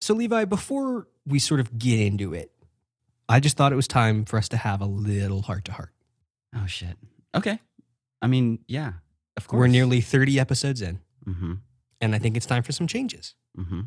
[0.00, 2.52] So, Levi, before we sort of get into it,
[3.28, 5.92] I just thought it was time for us to have a little heart to heart.
[6.54, 6.96] Oh shit.
[7.34, 7.58] Okay.
[8.22, 8.92] I mean, yeah.
[9.36, 9.58] Of course.
[9.58, 11.54] We're nearly 30 episodes in, Mm-hmm.
[12.00, 13.34] and I think it's time for some changes.
[13.58, 13.80] Mm-hmm.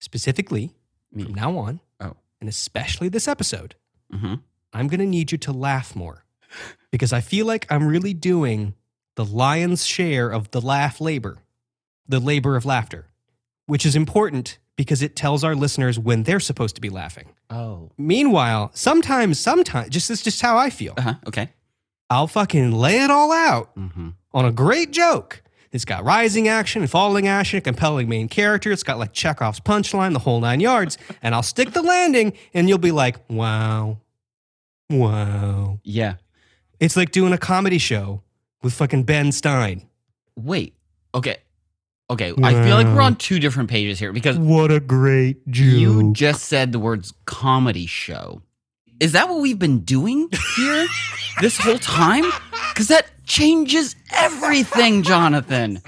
[0.00, 0.74] Specifically,
[1.12, 1.24] Me.
[1.24, 2.16] from now on, Oh.
[2.40, 3.74] and especially this episode,
[4.12, 4.34] Mm-hmm.
[4.72, 6.24] I'm going to need you to laugh more
[6.90, 8.74] because I feel like I'm really doing
[9.16, 11.38] the lion's share of the laugh labor,
[12.06, 13.06] the labor of laughter,
[13.66, 17.26] which is important because it tells our listeners when they're supposed to be laughing.
[17.50, 17.90] Oh.
[17.98, 20.94] Meanwhile, sometimes, sometimes, just this is just how I feel.
[20.96, 21.14] Uh huh.
[21.26, 21.50] Okay.
[22.08, 24.10] I'll fucking lay it all out Mm-hmm.
[24.32, 25.42] on a great joke.
[25.72, 28.72] It's got rising action, and falling action, a compelling main character.
[28.72, 30.96] It's got like Chekhov's punchline, the whole nine yards.
[31.22, 33.98] And I'll stick the landing, and you'll be like, wow,
[34.88, 35.80] wow.
[35.84, 36.14] Yeah.
[36.80, 38.22] It's like doing a comedy show
[38.62, 39.86] with fucking Ben Stein.
[40.36, 40.74] Wait.
[41.14, 41.38] Okay.
[42.10, 42.32] Okay.
[42.42, 46.12] I feel like we're on two different pages here because What a great you joke.
[46.14, 48.40] just said the words comedy show.
[48.98, 50.86] Is that what we've been doing here
[51.40, 52.24] this whole time?
[52.72, 55.82] Because that changes everything, Jonathan.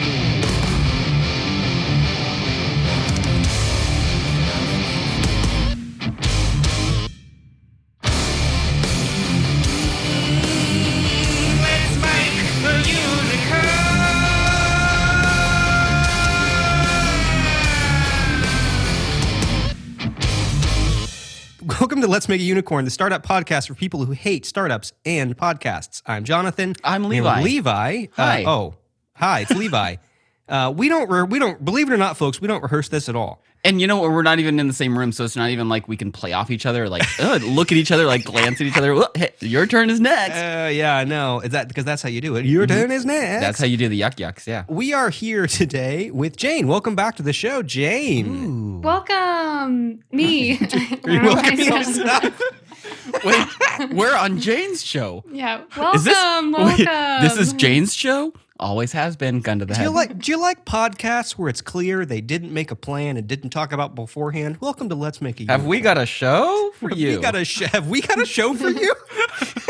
[22.11, 26.03] Let's Make a Unicorn, the startup podcast for people who hate startups and podcasts.
[26.05, 26.75] I'm Jonathan.
[26.83, 27.42] I'm Levi.
[27.42, 28.06] Levi.
[28.06, 28.44] uh, Hi.
[28.48, 28.75] oh,
[29.14, 29.94] hi, it's Levi.
[30.50, 33.08] Uh, we don't, re- we don't, believe it or not, folks, we don't rehearse this
[33.08, 33.42] at all.
[33.62, 34.10] And you know what?
[34.10, 36.32] We're not even in the same room, so it's not even like we can play
[36.32, 38.94] off each other, like look at each other, like glance at each other.
[38.94, 40.34] "Whoa, hey, your turn is next.
[40.34, 41.40] Uh, yeah, I know.
[41.40, 42.46] Is that because that's how you do it?
[42.46, 43.22] Your turn is next.
[43.26, 43.40] Mm-hmm.
[43.42, 44.46] That's how you do the yuck yucks.
[44.46, 44.64] Yeah.
[44.66, 46.68] we are here today with Jane.
[46.68, 48.80] Welcome back to the show, Jane.
[48.80, 50.58] Welcome, me.
[51.04, 52.40] You're know welcome yourself.
[53.24, 53.46] Wait,
[53.92, 55.22] we're on Jane's show.
[55.30, 55.62] Yeah,
[55.94, 57.22] Is this welcome, wait, welcome.
[57.28, 58.32] this is Jane's show?
[58.60, 59.41] Always has been.
[59.41, 59.84] Gun to the Do head.
[59.84, 63.26] you like do you like podcasts where it's clear they didn't make a plan and
[63.26, 64.59] didn't talk about beforehand?
[64.60, 67.16] Welcome to Let's Make a have we got a show for Have you?
[67.16, 68.94] we got a sh- have we got a show for you?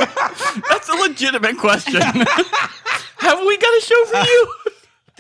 [0.69, 2.00] That's a legitimate question.
[2.00, 4.55] have we got a show for you?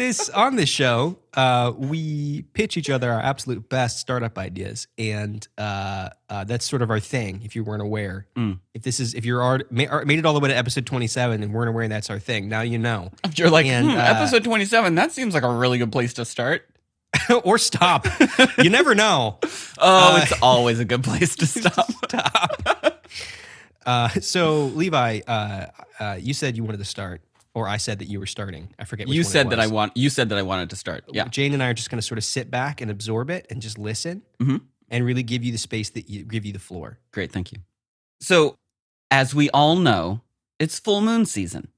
[0.00, 5.46] This on this show, uh, we pitch each other our absolute best startup ideas, and
[5.58, 7.42] uh, uh, that's sort of our thing.
[7.44, 8.58] If you weren't aware, Mm.
[8.74, 11.52] if this is if you're already made it all the way to episode 27 and
[11.52, 13.10] weren't aware that's our thing, now you know.
[13.36, 14.94] You're like, And, hmm, uh, episode 27.
[14.94, 16.62] That seems like a really good place to start.
[17.44, 18.06] or stop.
[18.58, 19.38] you never know.
[19.82, 21.90] Oh, Uh, it's always a good place to stop.
[22.04, 23.06] Stop.
[23.86, 25.66] uh, so Levi, uh,
[25.98, 27.22] uh, you said you wanted to start,
[27.54, 28.72] or I said that you were starting.
[28.78, 29.06] I forget.
[29.08, 29.96] Which you one it said that I want.
[29.96, 31.04] You said that I wanted to start.
[31.12, 31.26] Yeah.
[31.28, 33.60] Jane and I are just going to sort of sit back and absorb it and
[33.60, 34.60] just listen Mhm.
[34.88, 36.98] and really give you the space that you give you the floor.
[37.12, 37.58] Great, thank you.
[38.20, 38.56] So,
[39.10, 40.20] as we all know,
[40.58, 41.68] it's full moon season,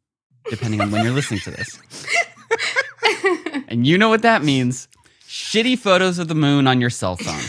[0.50, 1.78] depending on when you're listening to this.
[3.68, 4.86] And you know what that means
[5.26, 7.40] shitty photos of the moon on your cell phone.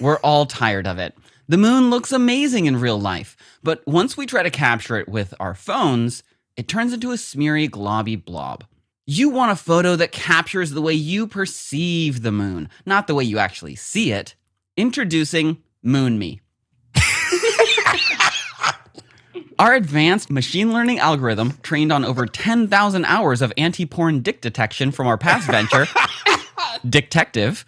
[0.00, 1.16] We're all tired of it.
[1.48, 5.34] The moon looks amazing in real life, but once we try to capture it with
[5.38, 6.22] our phones,
[6.56, 8.64] it turns into a smeary, globby blob.
[9.06, 13.24] You want a photo that captures the way you perceive the moon, not the way
[13.24, 14.34] you actually see it.
[14.76, 16.40] Introducing Moon Me.
[19.58, 24.92] Our advanced machine learning algorithm, trained on over 10,000 hours of anti porn dick detection
[24.92, 25.86] from our past venture,
[26.88, 27.64] Dictective,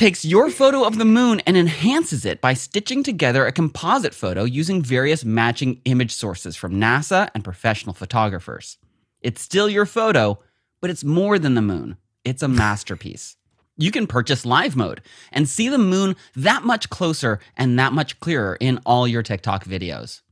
[0.00, 4.44] takes your photo of the moon and enhances it by stitching together a composite photo
[4.44, 8.78] using various matching image sources from NASA and professional photographers.
[9.20, 10.38] It's still your photo,
[10.80, 11.98] but it's more than the moon.
[12.24, 13.36] It's a masterpiece.
[13.76, 15.02] You can purchase live mode
[15.32, 19.66] and see the moon that much closer and that much clearer in all your TikTok
[19.66, 20.22] videos.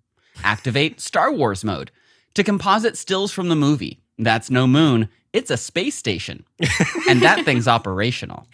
[0.42, 1.90] Activate Star Wars mode
[2.32, 4.00] to composite stills from the movie.
[4.16, 6.44] That's no moon, it's a space station.
[7.08, 8.46] and that thing's operational.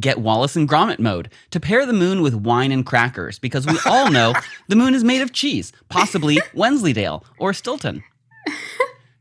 [0.00, 3.78] Get Wallace and Gromit mode to pair the moon with wine and crackers because we
[3.86, 4.34] all know
[4.68, 8.02] the moon is made of cheese, possibly Wensleydale or Stilton.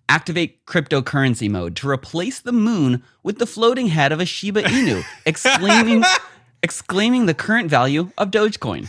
[0.09, 5.03] Activate cryptocurrency mode to replace the moon with the floating head of a Shiba Inu,
[5.25, 6.03] exclaiming,
[6.63, 8.87] exclaiming the current value of Dogecoin.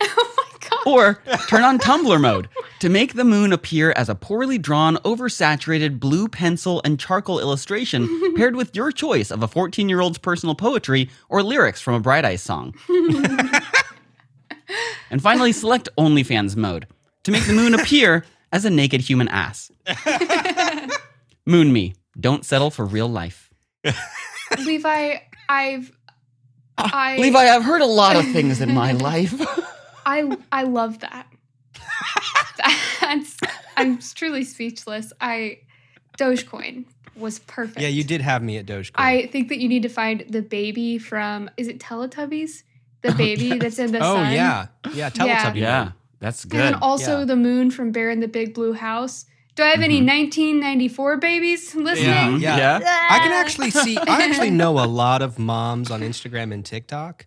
[0.00, 0.86] oh my god.
[0.86, 2.48] Or turn on Tumblr mode
[2.80, 8.34] to make the moon appear as a poorly drawn, oversaturated blue pencil and charcoal illustration
[8.36, 12.00] paired with your choice of a 14 year old's personal poetry or lyrics from a
[12.00, 12.74] Bright Eyes song.
[15.10, 16.86] and finally, select OnlyFans mode
[17.24, 19.70] to make the moon appear as a naked human ass.
[21.46, 21.94] moon me.
[22.18, 23.50] Don't settle for real life.
[24.58, 25.18] Levi,
[25.48, 25.92] I've
[26.76, 29.34] ah, I Levi, I've heard a lot of things in my life.
[30.04, 31.26] I I love that.
[33.00, 33.36] That's
[33.76, 35.12] I'm truly speechless.
[35.20, 35.58] I
[36.18, 36.84] Dogecoin
[37.16, 37.80] was perfect.
[37.80, 38.92] Yeah, you did have me at Dogecoin.
[38.96, 42.62] I think that you need to find the baby from is it Teletubbies?
[43.02, 44.32] The baby that's in the oh sun.
[44.32, 45.08] yeah, yeah.
[45.10, 45.56] Teletubby.
[45.60, 46.60] yeah, that's And good.
[46.60, 47.24] then also Yeah.
[47.24, 49.24] the moon from Bear in the Big Blue House.
[49.56, 50.06] Do I have any Mhm.
[50.06, 52.08] 1994 babies listening?
[52.12, 52.42] Mm-hmm.
[52.42, 52.78] Yeah.
[52.78, 53.08] yeah.
[53.10, 53.96] I can actually see.
[53.98, 57.26] I actually know a lot of moms on Instagram and TikTok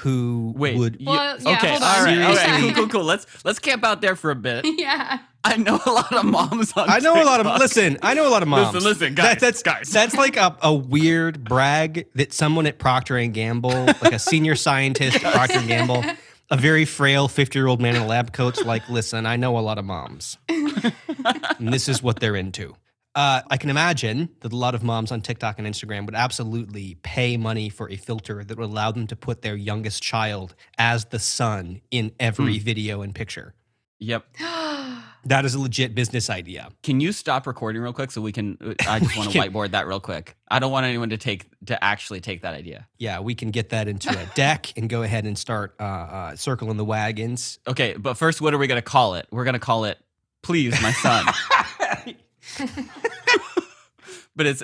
[0.00, 0.76] who Wait.
[0.76, 1.00] would.
[1.00, 1.70] you- Well, yeah, okay.
[1.70, 2.04] hold All on.
[2.04, 2.36] right.
[2.38, 2.60] Okay.
[2.60, 2.72] Cool.
[2.74, 2.88] Cool.
[2.88, 3.04] Cool.
[3.04, 4.64] Let's let's camp out there for a bit.
[4.78, 5.18] yeah.
[5.44, 6.90] I know a lot of moms on.
[6.90, 7.46] I know a lot of.
[7.60, 8.74] Listen, I know a lot of moms.
[8.74, 9.90] Listen, listen, That- guys, that's guys.
[9.90, 13.70] That's like a, a weird brag that someone at Procter and Gamble,
[14.02, 16.04] like a senior scientist at Procter and Gamble,
[16.50, 19.78] a very frail fifty-year-old man in a lab coat's like, listen, I know a lot
[19.78, 22.74] of moms, and this is what they're into.
[23.16, 26.98] Uh, I can imagine that a lot of moms on TikTok and Instagram would absolutely
[27.02, 31.06] pay money for a filter that would allow them to put their youngest child as
[31.06, 33.54] the son in every video and picture.
[33.98, 34.26] Yep.
[35.26, 36.68] That is a legit business idea.
[36.84, 38.56] Can you stop recording real quick so we can?
[38.64, 40.36] uh, I just want to whiteboard that real quick.
[40.48, 42.86] I don't want anyone to take to actually take that idea.
[42.98, 46.36] Yeah, we can get that into a deck and go ahead and start uh, uh,
[46.36, 47.58] circling the wagons.
[47.66, 49.26] Okay, but first, what are we gonna call it?
[49.32, 49.98] We're gonna call it
[50.42, 51.26] "Please, My Son."
[54.36, 54.62] but it's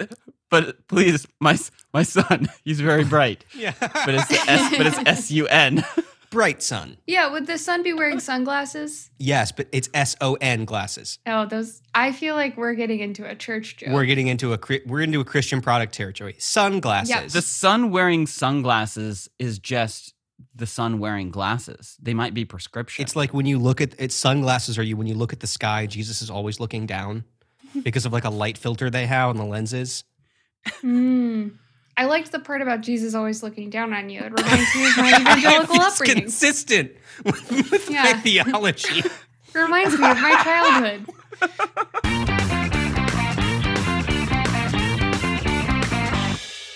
[0.51, 1.59] but please, my
[1.95, 2.49] my son.
[2.65, 3.45] He's very bright.
[3.55, 4.77] Yeah, But it's the S.
[4.77, 5.85] But it's S U N.
[6.31, 6.97] bright sun.
[7.07, 9.11] Yeah, would the sun be wearing sunglasses?
[9.19, 11.19] Yes, but it's S O N glasses.
[11.27, 13.91] Oh, those I feel like we're getting into a church joke.
[13.91, 16.37] We're getting into a we're into a Christian product territory.
[16.39, 17.33] Sunglasses.
[17.33, 20.15] The sun wearing sunglasses is just
[20.55, 21.97] the sun wearing glasses.
[22.03, 23.03] They might be prescription.
[23.03, 25.47] It's like when you look at it's sunglasses are you when you look at the
[25.47, 27.25] sky, Jesus is always looking down
[27.83, 30.05] because of like a light filter they have on the lenses.
[30.81, 31.49] Hmm.
[31.97, 34.21] I liked the part about Jesus always looking down on you.
[34.21, 36.23] It reminds me of my evangelical It's upbringing.
[36.23, 36.93] consistent
[37.25, 39.03] with, with my theology.
[39.55, 42.13] It reminds me of my childhood.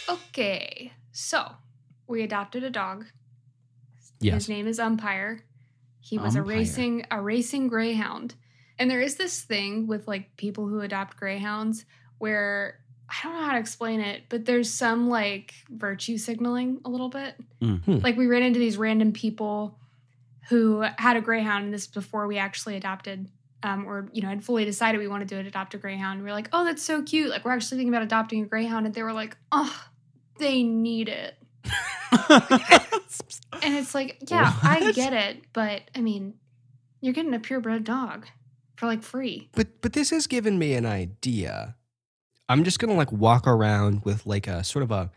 [0.09, 1.53] Okay, so
[2.07, 3.07] we adopted a dog.
[4.21, 4.35] Yes.
[4.35, 5.43] His name is Umpire.
[6.01, 6.43] He was Umpire.
[6.55, 8.35] a racing a racing greyhound.
[8.79, 11.85] And there is this thing with like people who adopt greyhounds
[12.19, 12.79] where
[13.09, 17.09] I don't know how to explain it, but there's some like virtue signaling a little
[17.09, 17.37] bit.
[17.63, 17.83] Mm.
[17.85, 17.99] Hmm.
[17.99, 19.79] Like we ran into these random people
[20.49, 23.29] who had a greyhound, and this before we actually adopted,
[23.63, 26.23] um, or you know, had fully decided we wanted to adopt a greyhound.
[26.23, 27.31] We are like, oh, that's so cute.
[27.31, 29.87] Like we're actually thinking about adopting a greyhound, and they were like, oh,
[30.39, 31.35] they need it.
[33.63, 36.35] And it's like, yeah, I get it, but I mean,
[37.01, 38.27] you're getting a purebred dog
[38.77, 39.49] for like free.
[39.53, 41.77] But but this has given me an idea.
[42.49, 45.11] I'm just gonna like walk around with like a sort of a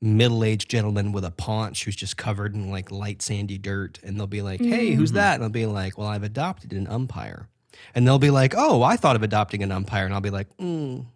[0.00, 4.26] middle-aged gentleman with a paunch who's just covered in like light sandy dirt, and they'll
[4.26, 5.14] be like, "Hey, who's Mhm.
[5.14, 7.48] that?" And I'll be like, "Well, I've adopted an umpire,"
[7.94, 10.54] and they'll be like, "Oh, I thought of adopting an umpire," and I'll be like,
[10.58, 11.06] mm,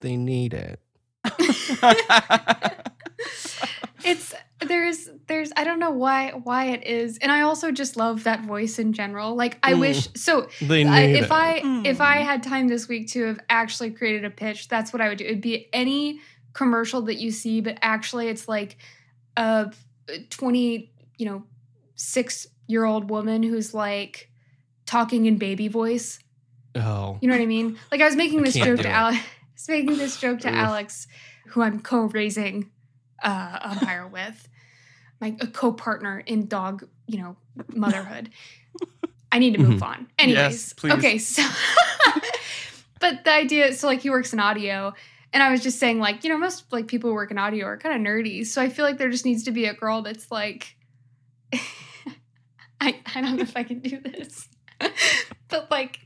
[0.00, 0.80] "They need it."
[4.06, 4.34] It's
[4.66, 8.44] there's there's I don't know why why it is, and I also just love that
[8.44, 9.34] voice in general.
[9.34, 9.80] Like I Mm.
[9.80, 10.48] wish so.
[10.60, 11.16] They need I, it.
[11.16, 11.54] if I
[11.84, 12.24] if I Mm.
[12.24, 15.24] had time this week to have actually created a pitch, that's what I would do.
[15.24, 16.20] It'd be any
[16.52, 18.76] commercial that you see, but actually it's like
[19.36, 19.72] a
[20.30, 21.44] twenty, you know,
[21.96, 24.30] six year old woman who's like
[24.86, 26.18] talking in baby voice.
[26.76, 27.78] oh, You know what I mean?
[27.90, 28.88] Like I was making I this joke to.
[28.88, 29.18] Alex.
[29.26, 31.06] I was making this joke to Alex,
[31.48, 32.70] who I'm co-raising
[33.22, 34.48] uh, umpire with,
[35.20, 37.36] my a co-partner in dog, you know,
[37.74, 38.30] motherhood.
[39.32, 40.06] I need to move on.
[40.18, 40.92] Anyways, Yes, please.
[40.94, 41.18] okay.
[41.18, 41.42] So,
[43.00, 44.94] but the idea, so like he works in audio,
[45.32, 47.66] and I was just saying, like, you know, most like people who work in audio
[47.66, 48.46] are kind of nerdy.
[48.46, 50.76] So I feel like there just needs to be a girl that's like,
[52.80, 54.48] I I don't know if I can do this,
[55.48, 56.00] but like.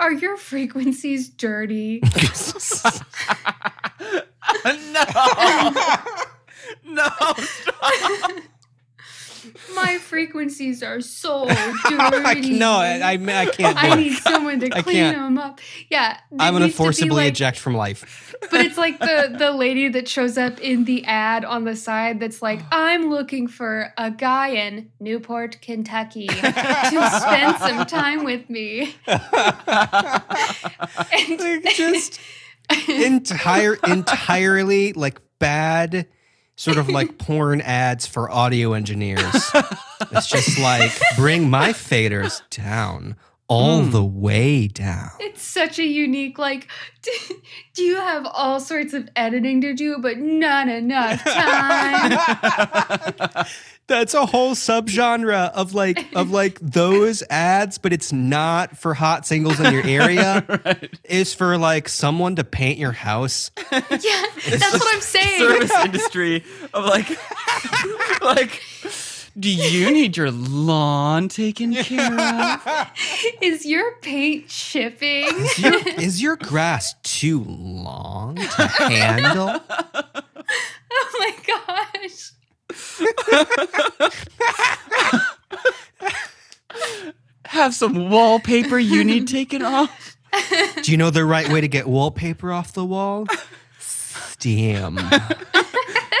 [0.00, 2.00] Are your frequencies dirty?
[4.64, 5.04] No.
[6.84, 7.08] no.
[7.38, 8.30] Stop.
[9.74, 11.46] My frequencies are so
[11.88, 12.50] dirty.
[12.58, 15.16] no, I, I, I can't I need someone to I clean can't.
[15.16, 15.60] them up.
[15.90, 18.34] Yeah, I'm gonna forcibly like- eject from life.
[18.50, 22.20] But it's like the the lady that shows up in the ad on the side
[22.20, 28.48] that's like, I'm looking for a guy in Newport, Kentucky to spend some time with
[28.50, 28.94] me.
[29.06, 29.18] And-
[31.40, 32.20] Like, just
[32.88, 36.06] entire entirely like bad
[36.56, 39.50] sort of like porn ads for audio engineers.
[40.12, 43.16] It's just like bring my faders down
[43.48, 43.92] all Mm.
[43.92, 45.10] the way down.
[45.20, 46.68] It's such a unique, like,
[47.02, 47.10] do,
[47.74, 52.18] do you have all sorts of editing to do, but not enough time?
[53.86, 59.26] That's a whole subgenre of like of like those ads, but it's not for hot
[59.26, 60.44] singles in your area.
[60.66, 60.90] right.
[61.04, 63.50] It's for like someone to paint your house.
[63.72, 65.38] yeah, that's what I'm saying.
[65.38, 67.08] Service industry of like,
[68.20, 68.62] like,
[69.38, 72.88] do you need your lawn taken care of?
[73.40, 75.28] Is your paint chipping?
[75.28, 79.60] Is your, is your grass too long to handle?
[80.92, 82.32] oh my gosh.
[87.46, 90.16] Have some wallpaper you need taken off.
[90.82, 93.26] Do you know the right way to get wallpaper off the wall?
[93.78, 94.98] Steam.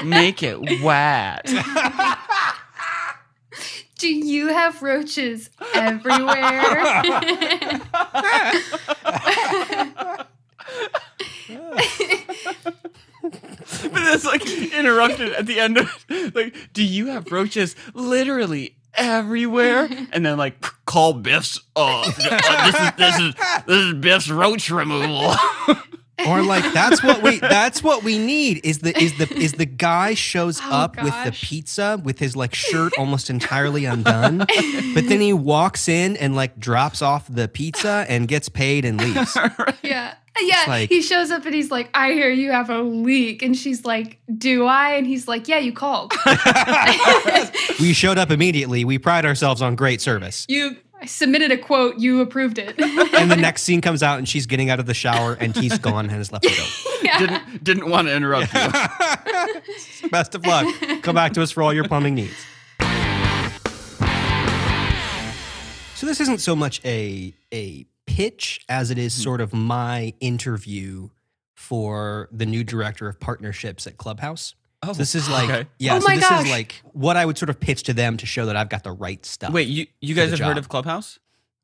[0.04, 1.46] Make it wet.
[3.98, 7.02] Do you have roaches everywhere?
[13.20, 16.06] But it's like interrupted at the end of.
[16.34, 19.88] Like, do you have roaches literally everywhere?
[20.12, 21.60] And then like call Biff's.
[21.76, 23.34] Uh, uh, this is this is
[23.66, 25.34] this is Biff's roach removal.
[26.26, 29.66] Or like that's what we that's what we need is the is the is the
[29.66, 35.06] guy shows Oh, up with the pizza with his like shirt almost entirely undone, but
[35.08, 39.36] then he walks in and like drops off the pizza and gets paid and leaves.
[39.82, 40.14] yeah.
[40.40, 40.64] Yeah.
[40.68, 43.42] like- he shows up and he's like, I hear you have a leak.
[43.42, 44.92] And she's like, Do I?
[44.92, 46.12] And he's like, Yeah, you called.
[47.80, 48.84] We showed up immediately.
[48.84, 50.46] We pride ourselves on great service.
[50.48, 52.74] you I submitted a quote, you approved it.
[52.78, 55.78] And the next scene comes out and she's getting out of the shower and he's
[55.78, 56.66] gone and has left to go.
[57.02, 57.18] yeah.
[57.18, 60.08] didn't didn't want to interrupt you.
[60.10, 60.66] Best of luck.
[61.02, 62.34] Come back to us for all your plumbing needs.
[65.94, 69.22] So this isn't so much a a pitch as it is mm-hmm.
[69.22, 71.10] sort of my interview
[71.54, 74.56] for the new director of partnerships at Clubhouse.
[74.82, 75.68] Oh, So this is like okay.
[75.78, 76.44] yeah, Oh so my this gosh.
[76.44, 78.84] is like what I would sort of pitch to them to show that I've got
[78.84, 79.52] the right stuff.
[79.52, 81.18] Wait, you you guys the have heard of Clubhouse?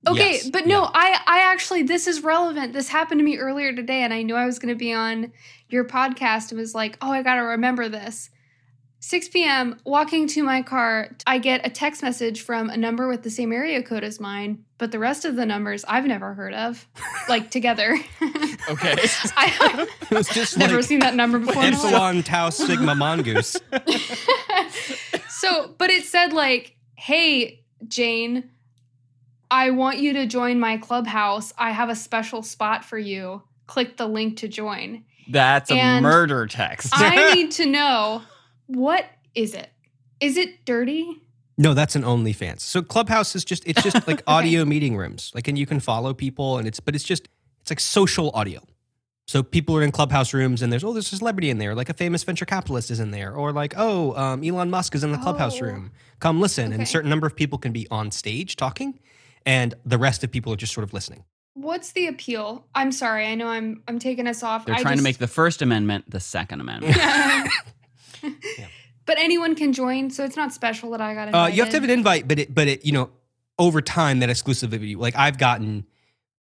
[0.06, 0.90] Okay, Yes, but no, yeah.
[0.94, 2.72] I I actually this is relevant.
[2.72, 5.32] This happened to me earlier today, and I knew I was going to be on
[5.68, 6.50] your podcast.
[6.50, 8.30] and was like, oh, I got to remember this.
[9.04, 9.76] 6 p.m.
[9.84, 13.52] Walking to my car, I get a text message from a number with the same
[13.52, 16.86] area code as mine, but the rest of the numbers I've never heard of,
[17.28, 17.98] like together.
[18.66, 18.96] Okay.
[19.36, 21.64] I, was just I've never like seen that number before.
[21.64, 21.84] in my life.
[21.84, 23.58] Epsilon Tau Sigma Mongoose.
[25.28, 28.48] so, but it said like, "Hey, Jane,
[29.50, 31.52] I want you to join my clubhouse.
[31.58, 33.42] I have a special spot for you.
[33.66, 36.88] Click the link to join." That's a murder text.
[36.94, 38.22] I need to know
[38.66, 39.70] what is it?
[40.20, 41.20] Is it dirty?
[41.56, 42.60] No, that's an OnlyFans.
[42.60, 45.30] So Clubhouse is just it's just like audio meeting rooms.
[45.34, 47.28] Like and you can follow people and it's but it's just
[47.62, 48.60] it's like social audio.
[49.26, 51.88] So people are in clubhouse rooms and there's oh there's a celebrity in there, like
[51.88, 55.12] a famous venture capitalist is in there, or like oh um, Elon Musk is in
[55.12, 55.66] the clubhouse Oh.
[55.66, 55.92] room.
[56.20, 58.98] Come listen, and a certain number of people can be on stage talking,
[59.46, 61.24] and the rest of people are just sort of listening.
[61.54, 62.66] What's the appeal?
[62.74, 63.26] I'm sorry.
[63.26, 64.66] I know I'm I'm taking us off.
[64.66, 66.96] They're I trying to make the First Amendment the Second Amendment.
[69.06, 71.76] But anyone can join, so it's not special that I got Uh, you have to
[71.76, 73.10] have an invite, but it but it you know
[73.58, 75.84] over time that exclusivity like I've gotten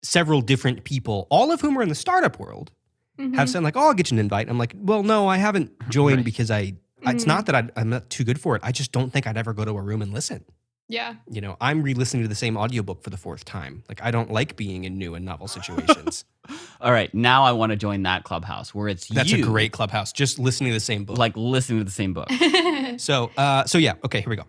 [0.01, 2.71] several different people, all of whom are in the startup world,
[3.19, 3.35] Mhm.
[3.35, 5.71] have said like, "Oh, I'll get you an invite." I'm like, "Well, no, I haven't
[5.89, 6.25] joined Right.
[6.25, 6.73] because I.
[7.03, 7.27] It's Mhm.
[7.27, 8.61] not that I, I'm not too good for it.
[8.65, 10.43] I just don't think I'd ever go to a room and listen.
[10.89, 11.15] Yeah.
[11.29, 13.83] You know, I'm re-listening to the same audiobook for the fourth time.
[13.87, 16.25] Like, I don't like being in new and novel situations.
[16.81, 19.71] All right, now I want to join that clubhouse where it's That's you, a great
[19.71, 20.11] clubhouse.
[20.11, 21.17] Just listening to the same book.
[21.19, 22.29] like listening to the same book.
[22.97, 24.43] So, uh, so yeah, okay, here we go.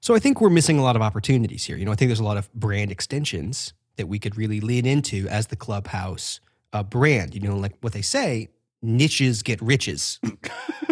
[0.00, 1.76] So I think we're missing a lot of opportunities here.
[1.76, 4.86] You know, I think there's a lot of brand extensions that we could really lean
[4.86, 6.40] into as the clubhouse
[6.72, 7.34] uh, brand.
[7.34, 8.48] You know, like what they say,
[8.80, 10.20] niches get riches.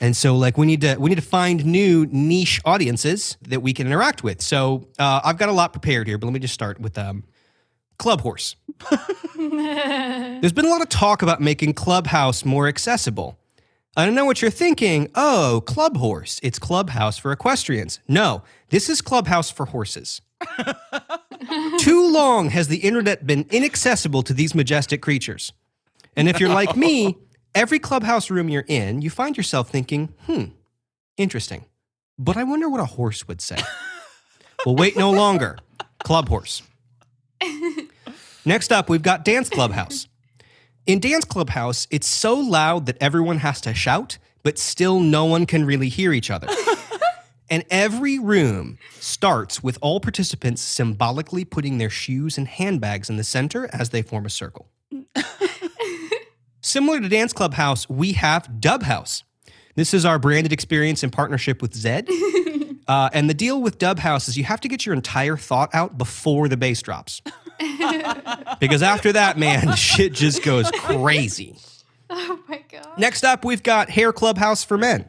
[0.00, 3.72] and so, like, we need to we need to find new niche audiences that we
[3.72, 4.40] can interact with.
[4.40, 7.24] So uh, I've got a lot prepared here, but let me just start with um,
[7.98, 8.56] Club Horse.
[9.36, 13.38] There's been a lot of talk about making Clubhouse more accessible.
[13.96, 15.10] I don't know what you're thinking.
[15.16, 16.38] Oh, Club Horse.
[16.42, 17.98] It's Clubhouse for equestrians.
[18.06, 20.20] No, this is Clubhouse for horses.
[21.78, 25.52] Too long has the internet been inaccessible to these majestic creatures.
[26.14, 27.16] And if you're like me,
[27.54, 30.44] every clubhouse room you're in, you find yourself thinking, hmm,
[31.16, 31.64] interesting.
[32.18, 33.58] But I wonder what a horse would say.
[34.66, 35.58] well, wait no longer.
[36.04, 36.62] Club Horse.
[38.44, 40.08] Next up, we've got Dance Clubhouse.
[40.86, 45.44] In Dance Clubhouse, it's so loud that everyone has to shout, but still no one
[45.44, 46.48] can really hear each other.
[47.50, 53.24] And every room starts with all participants symbolically putting their shoes and handbags in the
[53.24, 54.68] center as they form a circle.
[56.60, 59.22] Similar to Dance Club House, we have Dub House.
[59.74, 62.08] This is our branded experience in partnership with Zedd.
[62.88, 65.68] Uh, and the deal with Dub House is you have to get your entire thought
[65.74, 67.20] out before the bass drops.
[68.60, 71.54] because after that, man, shit just goes crazy.
[72.08, 72.98] oh my god.
[72.98, 75.04] Next up, we've got Hair Clubhouse for Men.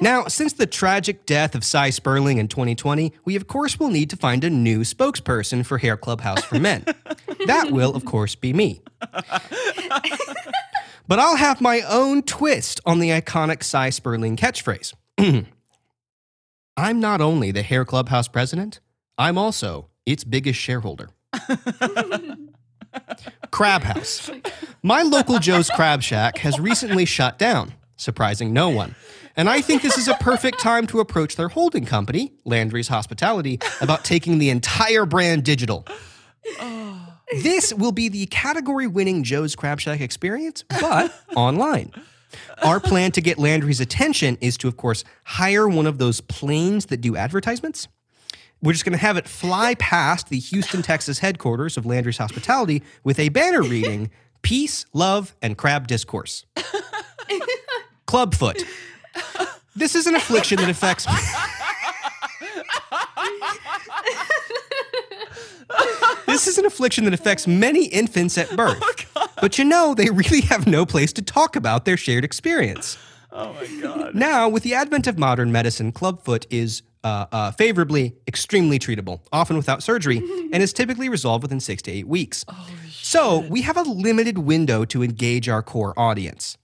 [0.00, 4.10] Now, since the tragic death of Cy Sperling in 2020, we of course will need
[4.10, 6.84] to find a new spokesperson for Hair Clubhouse for Men.
[7.46, 8.82] that will, of course, be me.
[11.08, 14.94] but I'll have my own twist on the iconic Cy Sperling catchphrase.
[16.76, 18.80] I'm not only the Hair Clubhouse president,
[19.18, 21.10] I'm also its biggest shareholder.
[23.50, 24.30] Crab House.
[24.82, 28.94] My local Joe's Crab Shack has recently shut down, surprising no one.
[29.40, 33.58] And I think this is a perfect time to approach their holding company, Landry's Hospitality,
[33.80, 35.86] about taking the entire brand digital.
[36.60, 37.14] Oh.
[37.42, 41.90] This will be the category winning Joe's Crab Shack experience, but online.
[42.62, 46.84] Our plan to get Landry's attention is to, of course, hire one of those planes
[46.86, 47.88] that do advertisements.
[48.60, 52.82] We're just going to have it fly past the Houston, Texas headquarters of Landry's Hospitality
[53.04, 54.10] with a banner reading
[54.42, 56.44] Peace, Love, and Crab Discourse.
[58.06, 58.62] Clubfoot.
[59.76, 61.06] This is an affliction that affects.
[66.26, 68.82] this is an affliction that affects many infants at birth.
[69.40, 72.98] but you know, they really have no place to talk about their shared experience.
[73.32, 74.14] Oh my god.
[74.14, 79.56] Now, with the advent of modern medicine, clubfoot is uh, uh, favorably extremely treatable, often
[79.56, 80.18] without surgery,
[80.52, 82.44] and is typically resolved within six to eight weeks.
[82.90, 86.58] so, we have a limited window to engage our core audience,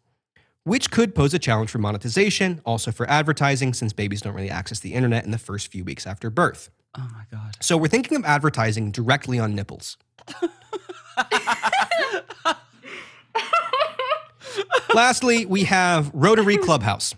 [0.67, 4.81] which could pose a challenge for monetization, also for advertising, since babies don't really access
[4.81, 6.71] the internet in the first few weeks after birth.
[6.99, 7.55] Oh my god.
[7.61, 9.97] So, we're thinking of advertising directly on nipples.
[14.93, 17.15] Lastly, we have Rotary Clubhouse.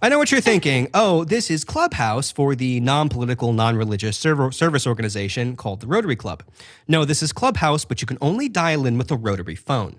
[0.00, 0.90] I know what you're thinking.
[0.94, 6.14] Oh, this is Clubhouse for the non political, non religious service organization called the Rotary
[6.14, 6.44] Club.
[6.86, 9.96] No, this is Clubhouse, but you can only dial in with a rotary phone.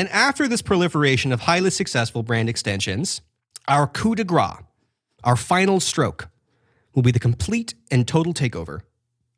[0.00, 3.20] And after this proliferation of highly successful brand extensions,
[3.68, 4.62] our coup de grace,
[5.24, 6.30] our final stroke,
[6.94, 8.80] will be the complete and total takeover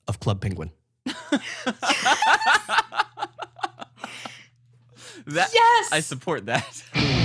[0.06, 0.70] of Club Penguin.
[5.24, 5.92] That Yes!
[5.92, 6.82] I support that.